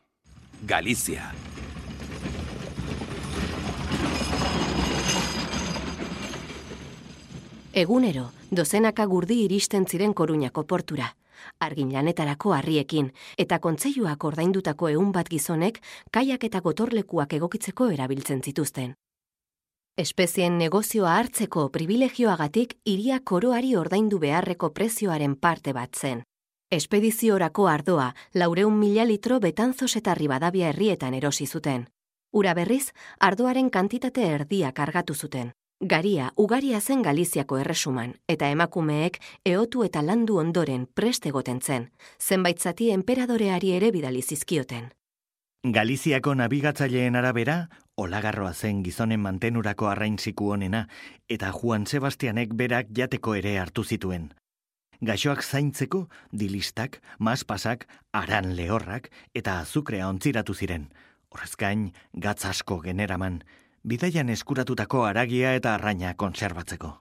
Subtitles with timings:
[0.62, 1.34] Galizia.
[7.76, 11.16] Egunero, dozenaka gurdi iristen ziren koruñako portura.
[11.60, 15.80] Argin lanetarako harriekin, eta kontseiluak ordaindutako egun bat gizonek,
[16.12, 18.92] kaiak eta gotorlekuak egokitzeko erabiltzen zituzten.
[19.98, 26.22] Espezien negozioa hartzeko privilegioagatik iria koroari ordaindu beharreko prezioaren parte bat zen.
[26.70, 31.88] Espediziorako ardoa, laureun mila litro betanzos eta ribadabia herrietan erosi zuten.
[32.32, 35.54] Ura berriz, ardoaren kantitate erdia kargatu zuten.
[35.84, 42.60] Garia ugaria zen Galiziako erresuman, eta emakumeek eotu eta landu ondoren preste goten zen, zenbait
[42.60, 44.94] zati emperadoreari ere bidali zizkioten.
[45.64, 50.88] Galiziako nabigatzaileen arabera, olagarroa zen gizonen mantenurako arraintziku honena,
[51.28, 54.30] eta Juan Sebastianek berak jateko ere hartu zituen.
[55.04, 60.88] Gaixoak zaintzeko, dilistak, maspasak, aran lehorrak eta azukrea ontziratu ziren.
[61.34, 63.42] Horrezkain, gatz asko generaman,
[63.84, 67.00] bidaian eskuratutako aragia eta arraina konserbatzeko.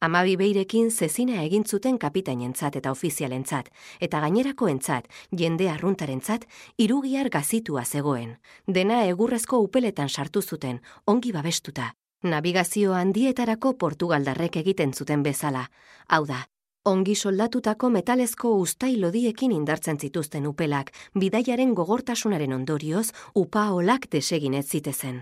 [0.00, 3.66] Amabi beirekin zezina egin zuten kapitainentzat eta ofizialentzat,
[4.00, 6.46] eta gainerako entzat, jende arruntarentzat,
[6.78, 8.38] irugiar gazitua zegoen.
[8.66, 11.90] Dena egurrezko upeletan sartu zuten, ongi babestuta.
[12.22, 15.66] Navigazio handietarako Portugaldarrek egiten zuten bezala.
[16.08, 16.46] Hau da,
[16.84, 24.66] ongi soldatutako metalezko ustai lodiekin indartzen zituzten upelak, bidaiaren gogortasunaren ondorioz, upa olak desegin ez
[24.68, 25.20] zitezen.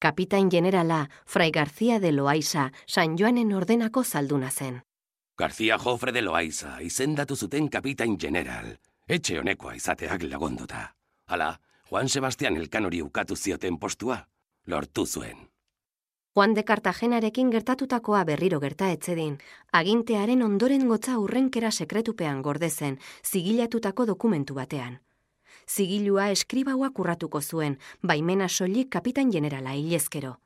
[0.00, 4.82] Kapitain generala, Fray García de Loaiza, San Joanen ordenako zalduna zen.
[5.36, 8.78] García Jofre de Loaiza, izendatu zuten kapitain general.
[9.08, 10.94] Etxe honekoa izateak lagonduta.
[11.26, 11.60] Hala,
[11.90, 14.28] Juan Sebastián Elkanori ukatu zioten postua,
[14.66, 15.48] lortu zuen.
[16.34, 19.38] Juan de Cartagenarekin gertatutakoa berriro gerta etzedin,
[19.72, 25.00] agintearen ondoren gotza urrenkera sekretupean gordezen, zigilatutako dokumentu batean
[25.68, 30.36] zigilua eskribaua kurratuko zuen, baimena soilik kapitan generala hilezkero.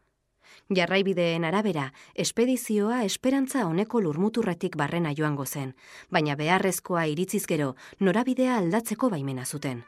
[0.76, 5.74] Jarraibideen arabera, espedizioa esperantza honeko lurmuturretik barrena joango zen,
[6.10, 9.84] baina beharrezkoa iritziz gero, norabidea aldatzeko baimena zuten.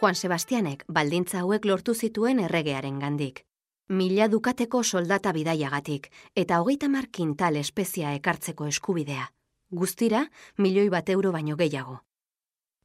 [0.00, 3.44] Juan Sebastianek baldintza hauek lortu zituen erregearen gandik.
[3.88, 9.30] Mila dukateko soldata bidaiagatik eta hogeita markintal espezia ekartzeko eskubidea
[9.74, 10.26] guztira
[10.58, 12.00] milioi bat euro baino gehiago.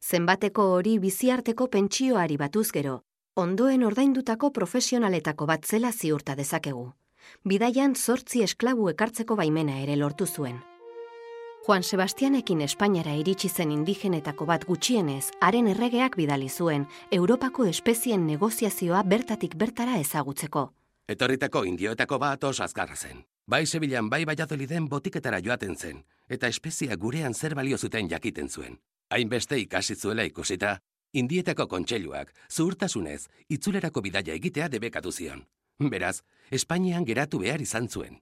[0.02, 3.02] Zenbateko hori biziarteko pentsioari batuz gero,
[3.36, 6.92] ondoen ordaindutako profesionaletako bat zela ziurta dezakegu.
[7.46, 10.60] Bidaian zortzi esklabu ekartzeko baimena ere lortu zuen.
[11.68, 19.04] Juan Sebastianekin Espainiara iritsi zen indigenetako bat gutxienez, haren erregeak bidali zuen, Europako espezien negoziazioa
[19.04, 20.70] bertatik bertara ezagutzeko.
[21.10, 23.22] Etorritako indioetako bat os azkarra zen.
[23.50, 28.76] Bai Sevillan, bai Valladoliden botiketara joaten zen, eta espezia gurean zer balio zuten jakiten zuen.
[29.10, 30.76] Hainbeste ikasi zuela ikusita,
[31.14, 35.42] indietako kontseiluak zuhurtasunez itzulerako bidaia egitea debekatu zion.
[35.80, 36.22] Beraz,
[36.52, 38.22] Espainian geratu behar izan zuen.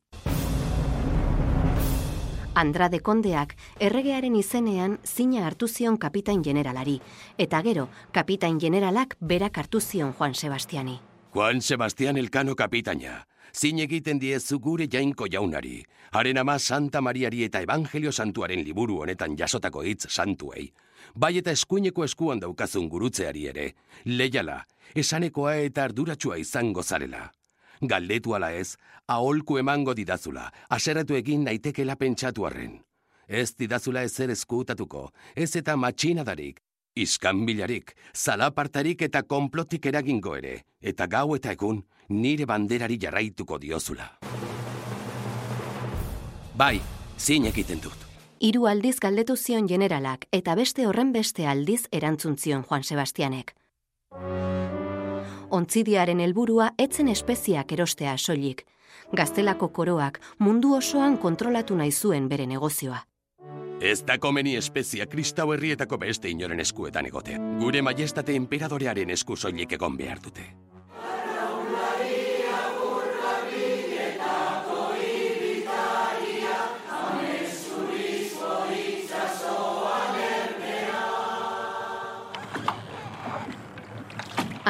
[2.55, 7.01] Andrade kondeak erregearen izenean zina hartu zion kapitain generalari,
[7.37, 11.01] eta gero kapitain generalak berak hartu zion Juan Sebastiani.
[11.33, 13.25] Juan Sebastian Elkano kapitaina,
[13.57, 15.81] zin egiten diezu gure jainko jaunari,
[16.11, 20.67] haren ama Santa Mariari eta Evangelio Santuaren liburu honetan jasotako hitz santuei,
[21.15, 23.71] bai eta eskuineko eskuan daukazun gurutzeari ere,
[24.05, 24.59] leiala,
[24.95, 27.31] esanekoa eta arduratsua izango zarela.
[27.81, 28.75] Galdetu ala ez,
[29.07, 32.79] aholku emango didazula, aseratu egin naitekela pentsatu arren.
[33.27, 36.61] Ez didazula ezer eskutatuko, ez eta matxinadarik,
[37.03, 44.07] Iskanbilarik, zalapartarik eta konplotik eragingo ere, eta gau eta egun nire banderari jarraituko diozula.
[46.57, 46.79] Bai,
[47.17, 48.05] zin egiten dut.
[48.39, 53.53] Hiru aldiz galdetu zion generalak eta beste horren beste aldiz erantzun zion Juan Sebastianek.
[55.49, 58.65] Ontzidiaren helburua etzen espeziak erostea soilik.
[59.15, 63.05] Gaztelako koroak mundu osoan kontrolatu nahi zuen bere negozioa.
[63.81, 67.37] Ez da komeni espezia kristau herrietako beste inoren eskuetan egotea.
[67.61, 70.47] Gure majestate emperadorearen esku soilik egon behar dute.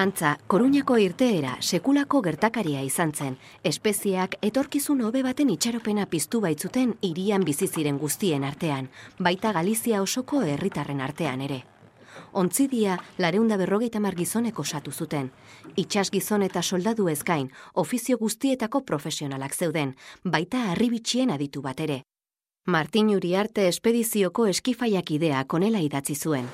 [0.08, 3.34] Antza, koruñako irteera sekulako gertakaria izan zen,
[3.68, 8.88] espeziak etorkizun hobe baten itxaropena piztu baitzuten irian bizi ziren guztien artean,
[9.20, 11.58] baita Galizia osoko herritarren artean ere.
[12.32, 15.28] Ontzidia lareunda berrogeita margizonek osatu zuten.
[15.76, 22.04] Itxas gizon eta soldadu ezkain, ofizio guztietako profesionalak zeuden, baita arribitxien aditu bat ere.
[22.66, 26.48] Martin Uriarte espedizioko eskifaiak idea konela idatzi zuen.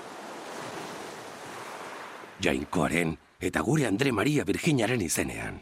[2.42, 5.58] Jainkoaren eta gure Andre Maria Virginaren izenean.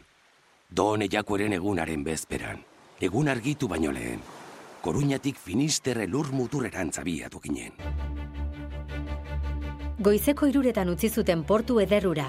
[0.70, 2.60] Don ejakoeren egunaren bezperan,
[3.02, 4.20] egun argitu baino lehen,
[4.84, 7.74] koruñatik finisterre lur muturrerantza biatu ginen.
[9.98, 12.28] Goizeko iruretan utzi zuten portu ederrura.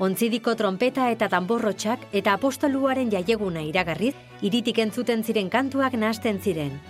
[0.00, 6.80] Ontzidiko trompeta eta tamborrotxak eta apostoluaren jaieguna iragarriz, iritik entzuten ziren kantuak nahasten ziren.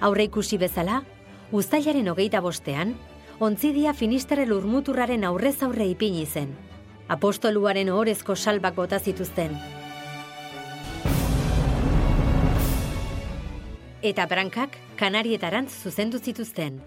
[0.00, 1.04] Aurre ikusi bezala,
[1.52, 2.96] ustailaren hogeita bostean,
[3.38, 6.52] ontzidia finisterre lurmuturraren aurrez aurre ipini zen.
[7.08, 9.56] Apostoluaren ohorezko salbak bota zituzten.
[14.02, 16.80] Eta brankak kanarietarantz zuzendu zituzten.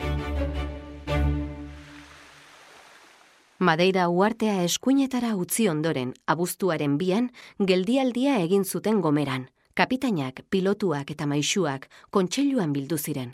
[3.60, 7.30] Madeira uartea eskuinetara utzi ondoren, abuztuaren bian,
[7.60, 9.48] geldialdia egin zuten gomeran.
[9.76, 13.34] Kapitainak, pilotuak eta maixuak kontseiluan bildu ziren.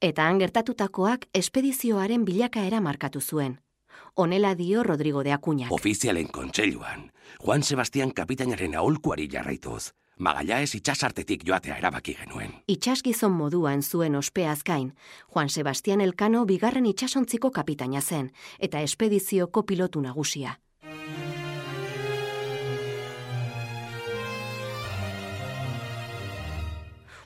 [0.00, 3.58] Eta han gertatutakoak espedizioaren bilakaera markatu zuen.
[4.14, 5.68] Honela dio Rodrigo de Acuña.
[5.70, 12.50] Ofizialen kontseiluan, Juan Sebastian kapitainaren aholkuari jarraituz, Magallaes itxasartetik joatea erabaki genuen.
[12.68, 14.92] Itxasgizon moduan zuen ospeazkain,
[15.32, 20.58] Juan Sebastian Elkano bigarren itxasontziko kapitaina zen, eta espedizioko pilotu nagusia.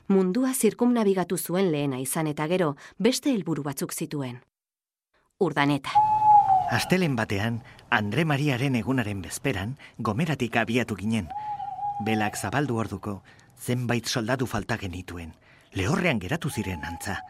[0.06, 4.38] Mundua zirkumnabigatu zuen lehena izan eta gero, beste helburu batzuk zituen.
[5.40, 5.90] Urdaneta.
[6.70, 11.28] Astelen batean, Andre Mariaren egunaren bezperan, gomeratik abiatu ginen.
[12.04, 13.22] Belak zabaldu orduko,
[13.60, 15.34] zenbait soldadu falta genituen.
[15.72, 17.20] Lehorrean geratu ziren antza.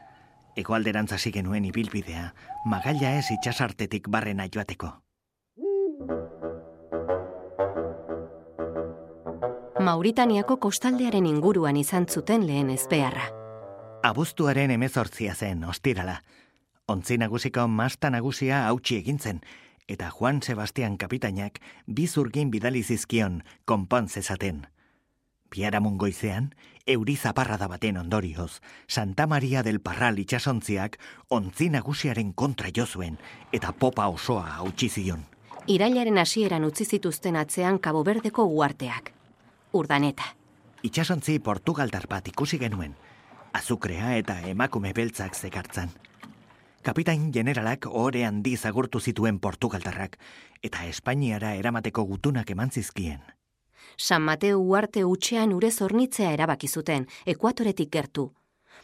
[0.57, 2.33] Egoalderantz hasi genuen ibilbidea,
[2.65, 4.93] magaila ez itxasartetik barrena joateko.
[9.85, 13.27] Mauritaniako kostaldearen inguruan izan zuten lehen ezbeharra.
[14.05, 16.21] Abuztuaren emezortzia zen, ostirala.
[16.87, 19.39] Ontzi nagusiko masta nagusia hautsi egintzen,
[19.89, 24.67] eta Juan Sebastian kapitainak bizurgin bidali zizkion konpon zezaten.
[25.49, 26.51] Biaramun goizean,
[26.87, 30.99] euri zaparrada baten ondorioz, Santa Maria del Parral itxasontziak
[31.31, 33.17] ontzi nagusiaren kontra jo zuen
[33.53, 35.25] eta popa osoa hautsi zion.
[35.67, 39.15] Irailaren hasieran utzi zituzten atzean Cabo Verdeko uarteak.
[39.73, 40.35] Urdaneta.
[40.83, 42.93] Itxasontzi Portugaldar bat ikusi genuen,
[43.55, 45.89] azukrea eta emakume beltzak zekartzan.
[46.85, 50.19] Kapitain generalak ohore handi zagurtu zituen Portugaldarrak
[50.69, 53.23] eta Espainiara eramateko gutunak eman zizkien.
[53.97, 58.27] San Mateo uarte utxean ure zornitzea erabaki zuten, ekuatoretik gertu.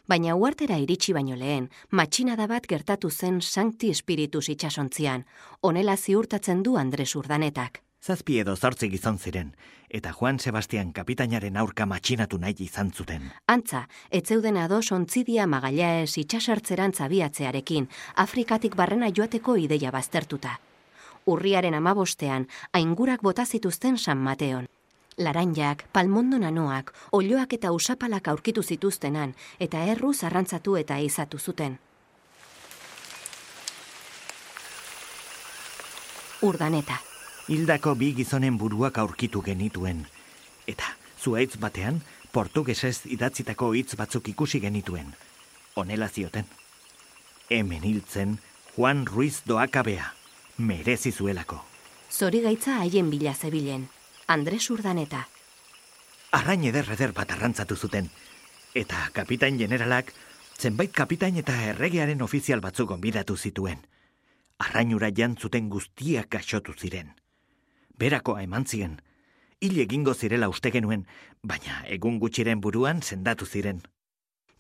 [0.09, 5.27] Baina uartera iritsi baino lehen, matxinada bat gertatu zen Sancti Spiritus itxasontzian,
[5.61, 7.83] honela ziurtatzen du Andres Urdanetak.
[8.01, 9.51] Zazpi edo zortzi gizon ziren,
[9.91, 13.27] eta Juan Sebastian kapitainaren aurka matxinatu nahi izan zuten.
[13.47, 20.57] Antza, etzeuden ados ontzidia magallaez itxasartzerantz abiatzearekin, Afrikatik barrena joateko ideia baztertuta.
[21.27, 24.67] Urriaren amabostean, aingurak bota zituzten San Mateon.
[25.19, 31.79] Laranjak, palmondo nanoak, olioak eta usapalak aurkitu zituztenan, eta erru zarrantzatu eta izatu zuten.
[36.41, 37.10] Urdaneta.
[37.51, 40.05] Hildako bi gizonen buruak aurkitu genituen.
[40.71, 40.87] Eta,
[41.19, 41.97] zuaitz batean,
[42.31, 45.09] portugesez idatzitako hitz batzuk ikusi genituen.
[45.75, 46.47] Honela zioten.
[47.51, 48.37] Hemen hiltzen,
[48.77, 50.13] Juan Ruiz doakabea,
[50.59, 51.59] merezi zuelako.
[52.11, 53.89] Zori gaitza haien bila zebilen.
[54.29, 55.27] Andres Urdaneta.
[56.31, 58.13] Arrain eder eder bat arrantzatu zuten.
[58.75, 60.13] Eta kapitain generalak,
[60.57, 63.83] zenbait kapitain eta erregearen ofizial batzuk gonbidatu zituen.
[64.59, 67.11] Arrainura jantzuten guztiak gaixotu ziren.
[68.01, 68.99] Berakoa eman ziren.
[69.61, 71.05] Hil egingo zirela uste genuen,
[71.45, 73.83] baina egun gutxiren buruan sendatu ziren.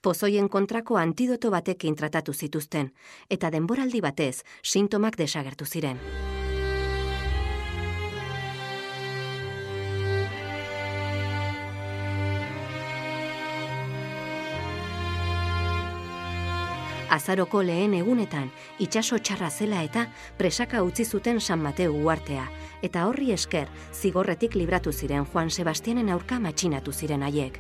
[0.04, 2.92] Pozoien kontrako antidoto batekin tratatu zituzten,
[3.28, 6.00] eta denboraldi batez sintomak desagertu ziren.
[17.11, 20.05] Azaroko lehen egunetan, itxaso txarra zela eta
[20.38, 22.45] presaka utzi zuten San Mateo uartea,
[22.87, 27.59] eta horri esker zigorretik libratu ziren Juan Sebastianen aurka matxinatu ziren haiek.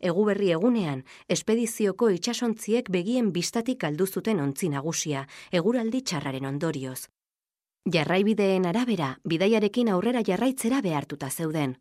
[0.00, 7.10] Eguberri egunean, espedizioko itxasontziek begien bistatik aldu zuten ontzi nagusia, eguraldi txarraren ondorioz.
[7.84, 11.76] Jarraibideen arabera, bidaiarekin aurrera jarraitzera behartuta zeuden.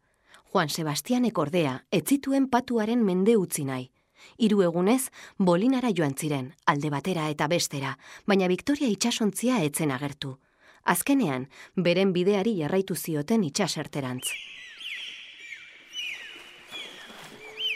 [0.52, 2.04] Juan Sebastianek ordea, ez
[2.52, 3.92] patuaren mende utzi nahi.
[4.38, 10.38] Hiru egunez, bolinara joan ziren, alde batera eta bestera, baina Victoria itxasontzia etzen agertu.
[10.84, 14.30] Azkenean, beren bideari jarraitu zioten itxaserterantz.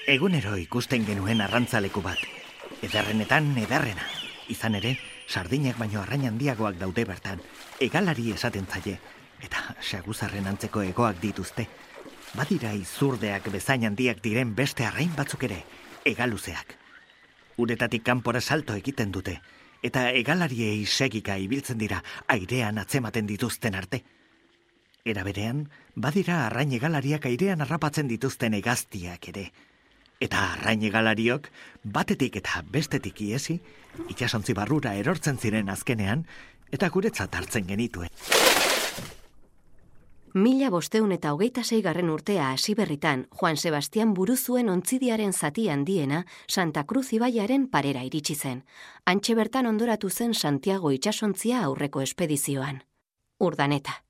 [0.07, 2.19] Egunero ikusten genuen arrantzaleku bat.
[2.81, 4.07] Ederrenetan ederrena.
[4.49, 4.95] Izan ere,
[5.29, 7.43] sardinak baino arrain handiagoak daude bertan.
[7.79, 8.97] Egalari esaten zaie.
[9.41, 11.67] Eta saguzarren antzeko egoak dituzte.
[12.33, 15.61] Badira izurdeak bezain handiak diren beste arrain batzuk ere.
[16.05, 16.77] Egaluzeak.
[17.57, 19.39] Uretatik kanpora salto egiten dute.
[19.83, 24.03] Eta egalariei segika ibiltzen dira airean atzematen dituzten arte.
[25.05, 25.65] Era berean,
[25.95, 29.49] badira arrain egalariak airean harrapatzen dituzten egaztiak ere
[30.21, 31.49] eta arraine galariok
[31.97, 33.57] batetik eta bestetik iesi,
[34.13, 36.27] itxasontzi barrura erortzen ziren azkenean,
[36.71, 38.13] eta guretzat hartzen genituen.
[40.33, 46.85] Mila bosteun eta hogeita zeigarren urtea hasi berritan, Juan Sebastian buruzuen ontzidiaren zati handiena Santa
[46.87, 48.61] Cruz ibaiaren parera iritsi zen.
[49.05, 52.79] Antxe bertan ondoratu zen Santiago itxasontzia aurreko espedizioan.
[53.39, 54.05] Urdaneta.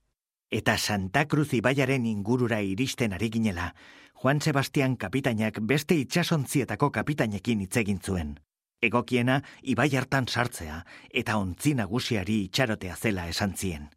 [0.51, 3.73] Eta Santa Cruz ibaiaren ingurura iristen ari ginela,
[4.13, 8.35] Juan Sebastian kapitainak beste itxasontzietako kapitainekin hitz egin zuen.
[8.81, 13.89] Egokiena ibai hartan sartzea eta ontzi nagusiari itxarotea zela esan zien.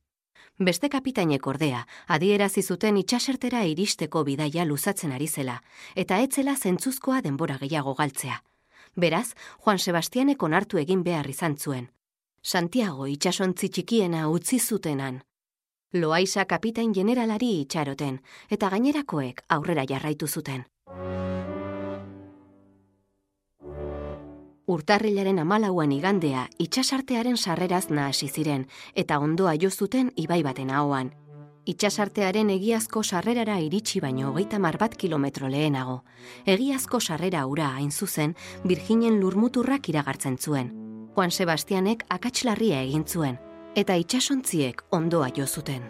[0.59, 5.59] Beste kapitainek ordea, adierazi zuten itxasertera iristeko bidaia luzatzen ari zela,
[5.97, 8.41] eta etzela zentzuzkoa denbora gehiago galtzea.
[8.95, 9.35] Beraz,
[9.65, 11.89] Juan Sebastianek onartu egin behar izan zuen.
[12.43, 15.23] Santiago itxasontzi txikiena utzi zutenan,
[15.95, 18.17] Loaiza kapitain generalari itxaroten,
[18.51, 20.65] eta gainerakoek aurrera jarraitu zuten.
[24.67, 31.11] Urtarrilaren amalauan igandea, itxasartearen sarreraz nahasi ziren, eta ondoa jo zuten ibai baten ahoan.
[31.69, 36.03] Itxasartearen egiazko sarrerara iritsi baino hogeita mar bat kilometro lehenago.
[36.47, 40.73] Egiazko sarrera ura hain zuzen, Virginen lurmuturrak iragartzen zuen.
[41.15, 43.37] Juan Sebastianek akatslarria egin zuen,
[43.77, 45.85] eta itxasontziek ondoa jo zuten.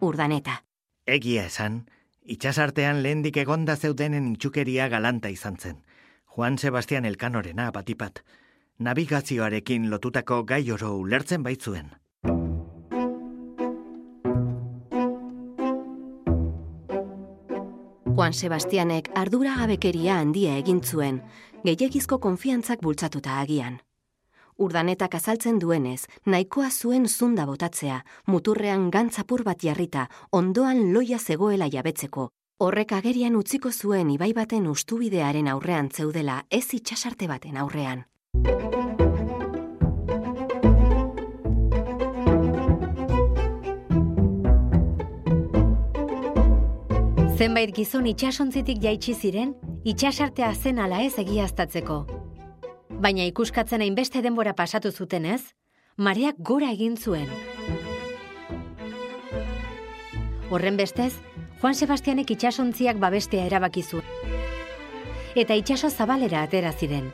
[0.00, 0.60] Urdaneta.
[1.06, 1.82] Egia esan,
[2.24, 5.82] itxasartean lehendik egonda zeudenen itxukeria galanta izan zen.
[6.36, 8.16] Juan Sebastian Elkanorena batipat,
[8.82, 11.92] navigazioarekin lotutako gai oro ulertzen baitzuen.
[18.16, 21.22] Juan Sebastianek ardura gabekeria handia egin zuen,
[21.62, 23.78] gehiagizko konfiantzak bultzatuta agian.
[24.58, 32.32] Urdanetak azaltzen duenez, nahikoa zuen zunda botatzea, muturrean gantzapur bat jarrita, ondoan loia zegoela jabetzeko.
[32.64, 38.04] Horrek agerian utziko zuen ibai baten ustubidearen aurrean zeudela, ez itxasarte baten aurrean.
[47.36, 52.04] Zenbait gizon itxasontzitik jaitsi ziren, itxasartea zen ala ez egiaztatzeko
[53.04, 55.52] baina ikuskatzen hainbeste denbora pasatu zutenez,
[55.96, 57.28] mareak gora egin zuen.
[60.48, 61.12] Horren bestez,
[61.64, 64.04] Juan Sebastianek itxasontziak babestea erabaki zuen.
[65.32, 67.06] Eta itxaso zabalera atera ziren.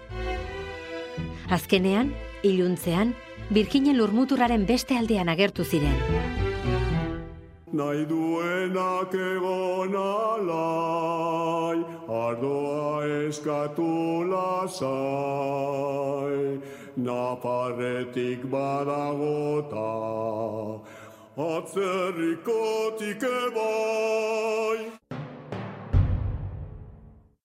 [1.55, 2.11] Azkenean,
[2.43, 3.15] iluntzean,
[3.55, 5.95] birkinen lurmuturraren beste aldean agertu ziren
[7.73, 11.79] nahi duenak egon alai,
[12.21, 14.81] ardoa eskatu lasai,
[17.07, 19.87] naparretik badagota,
[21.41, 25.00] atzerrikotik ebai.